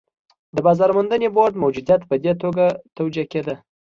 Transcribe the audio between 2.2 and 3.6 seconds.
دې توګه توجیه کېده.